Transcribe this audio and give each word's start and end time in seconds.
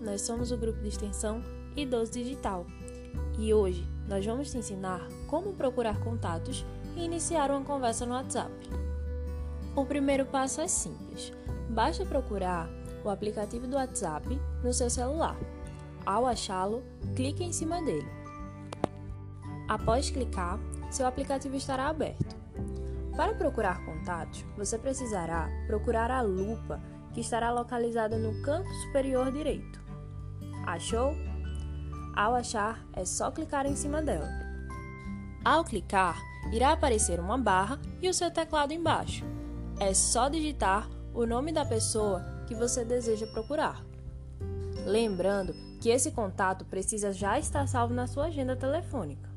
nós 0.00 0.22
somos 0.22 0.50
o 0.50 0.56
grupo 0.56 0.80
de 0.80 0.88
extensão 0.88 1.42
Idoso 1.76 2.12
Digital 2.12 2.66
e 3.38 3.54
hoje 3.54 3.86
nós 4.08 4.26
vamos 4.26 4.50
te 4.50 4.58
ensinar 4.58 5.00
como 5.28 5.52
procurar 5.52 5.98
contatos 6.00 6.66
e 6.96 7.04
iniciar 7.04 7.50
uma 7.50 7.62
conversa 7.62 8.04
no 8.04 8.14
WhatsApp. 8.14 8.52
O 9.76 9.86
primeiro 9.86 10.26
passo 10.26 10.60
é 10.60 10.68
simples, 10.68 11.32
basta 11.70 12.04
procurar 12.04 12.68
o 13.04 13.08
aplicativo 13.08 13.66
do 13.66 13.76
WhatsApp 13.76 14.28
no 14.62 14.72
seu 14.72 14.90
celular. 14.90 15.36
Ao 16.04 16.26
achá-lo, 16.26 16.82
clique 17.14 17.44
em 17.44 17.52
cima 17.52 17.80
dele. 17.82 18.08
Após 19.68 20.10
clicar, 20.10 20.58
seu 20.90 21.06
aplicativo 21.06 21.56
estará 21.56 21.88
aberto. 21.88 22.36
Para 23.16 23.34
procurar 23.34 23.84
contatos, 23.84 24.44
você 24.56 24.76
precisará 24.76 25.48
procurar 25.66 26.10
a 26.10 26.22
lupa 26.22 26.80
que 27.12 27.20
estará 27.20 27.50
localizada 27.50 28.16
no 28.16 28.42
canto 28.42 28.68
superior 28.86 29.30
direito. 29.30 29.80
Achou? 30.66 31.14
Ao 32.14 32.34
achar, 32.34 32.84
é 32.92 33.04
só 33.04 33.30
clicar 33.30 33.66
em 33.66 33.74
cima 33.74 34.02
dela. 34.02 34.28
Ao 35.44 35.64
clicar, 35.64 36.20
irá 36.52 36.72
aparecer 36.72 37.18
uma 37.18 37.38
barra 37.38 37.80
e 38.00 38.08
o 38.08 38.14
seu 38.14 38.30
teclado 38.30 38.72
embaixo. 38.72 39.24
É 39.80 39.92
só 39.94 40.28
digitar 40.28 40.88
o 41.14 41.26
nome 41.26 41.52
da 41.52 41.64
pessoa 41.64 42.22
que 42.46 42.54
você 42.54 42.84
deseja 42.84 43.26
procurar. 43.26 43.82
Lembrando 44.86 45.54
que 45.80 45.88
esse 45.88 46.10
contato 46.12 46.64
precisa 46.64 47.12
já 47.12 47.38
estar 47.38 47.66
salvo 47.66 47.94
na 47.94 48.06
sua 48.06 48.26
agenda 48.26 48.54
telefônica. 48.54 49.30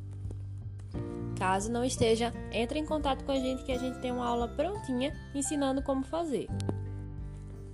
Caso 1.37 1.71
não 1.71 1.83
esteja, 1.83 2.33
entre 2.51 2.79
em 2.79 2.85
contato 2.85 3.23
com 3.25 3.31
a 3.31 3.39
gente 3.39 3.63
que 3.63 3.71
a 3.71 3.77
gente 3.77 3.99
tem 3.99 4.11
uma 4.11 4.25
aula 4.25 4.47
prontinha 4.47 5.13
ensinando 5.33 5.81
como 5.81 6.03
fazer. 6.03 6.47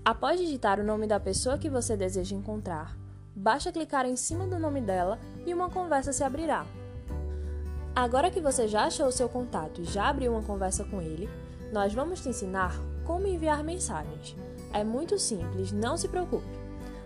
Após 0.03 0.39
digitar 0.39 0.79
o 0.79 0.83
nome 0.83 1.05
da 1.05 1.19
pessoa 1.19 1.59
que 1.59 1.69
você 1.69 1.95
deseja 1.95 2.35
encontrar, 2.35 2.97
basta 3.35 3.71
clicar 3.71 4.03
em 4.07 4.15
cima 4.15 4.47
do 4.47 4.57
nome 4.57 4.81
dela 4.81 5.19
e 5.45 5.53
uma 5.53 5.69
conversa 5.69 6.11
se 6.11 6.23
abrirá. 6.23 6.65
Agora 7.95 8.31
que 8.31 8.41
você 8.41 8.67
já 8.67 8.85
achou 8.85 9.05
o 9.05 9.11
seu 9.11 9.29
contato 9.29 9.79
e 9.79 9.83
já 9.83 10.09
abriu 10.09 10.31
uma 10.31 10.41
conversa 10.41 10.83
com 10.83 11.03
ele, 11.03 11.29
nós 11.71 11.93
vamos 11.93 12.19
te 12.19 12.29
ensinar 12.29 12.75
como 13.05 13.27
enviar 13.27 13.63
mensagens. 13.63 14.35
É 14.73 14.83
muito 14.83 15.19
simples, 15.19 15.71
não 15.71 15.95
se 15.95 16.07
preocupe. 16.07 16.49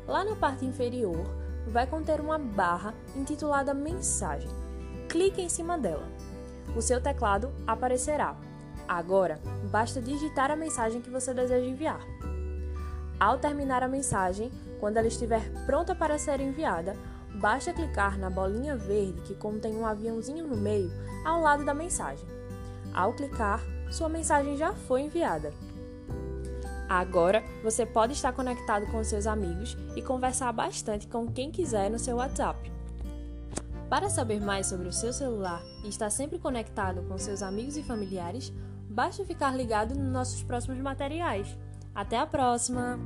Lá 0.08 0.24
na 0.24 0.38
parte 0.38 0.64
inferior 0.64 1.26
vai 1.68 1.86
conter 1.86 2.22
uma 2.22 2.38
barra 2.38 2.94
intitulada 3.14 3.74
Mensagem. 3.74 4.50
Clique 5.10 5.42
em 5.42 5.50
cima 5.50 5.78
dela. 5.78 6.08
O 6.78 6.82
seu 6.82 7.02
teclado 7.02 7.52
aparecerá. 7.68 8.38
Agora, 8.88 9.38
basta 9.70 10.02
digitar 10.02 10.50
a 10.50 10.56
mensagem 10.56 11.02
que 11.02 11.10
você 11.10 11.34
deseja 11.34 11.68
enviar. 11.68 12.00
Ao 13.20 13.38
terminar 13.38 13.82
a 13.82 13.88
mensagem, 13.88 14.52
quando 14.80 14.98
ela 14.98 15.08
estiver 15.08 15.42
pronta 15.66 15.96
para 15.96 16.18
ser 16.18 16.40
enviada, 16.42 16.96
basta 17.36 17.74
clicar 17.74 18.18
na 18.18 18.30
bolinha 18.30 18.76
verde 18.76 19.22
que 19.22 19.36
contém 19.36 19.76
um 19.76 19.86
aviãozinho 19.86 20.48
no 20.48 20.56
meio 20.58 20.92
ao 21.24 21.42
lado 21.42 21.64
da 21.64 21.74
mensagem. 21.74 22.28
Ao 22.94 23.14
clicar, 23.14 23.62
sua 23.90 24.10
mensagem 24.10 24.58
já 24.58 24.74
foi 24.74 25.02
enviada. 25.02 25.54
Agora 26.88 27.44
você 27.64 27.86
pode 27.86 28.14
estar 28.14 28.32
conectado 28.32 28.86
com 28.92 29.04
seus 29.04 29.26
amigos 29.26 29.76
e 29.96 30.02
conversar 30.02 30.52
bastante 30.52 31.08
com 31.08 31.28
quem 31.28 31.52
quiser 31.52 31.90
no 31.90 31.98
seu 31.98 32.18
WhatsApp. 32.18 32.72
Para 33.90 34.10
saber 34.10 34.40
mais 34.40 34.68
sobre 34.68 34.88
o 34.88 34.94
seu 34.94 35.14
celular 35.14 35.62
e 35.84 35.90
estar 35.90 36.10
sempre 36.10 36.40
conectado 36.40 37.04
com 37.04 37.18
seus 37.18 37.42
amigos 37.42 37.78
e 37.78 37.84
familiares, 37.84 38.52
basta 38.90 39.26
ficar 39.26 39.56
ligado 39.56 39.96
nos 39.96 40.12
nossos 40.12 40.44
próximos 40.44 40.80
materiais. 40.80 41.58
Até 41.96 42.20
a 42.20 42.28
próxima! 42.28 43.00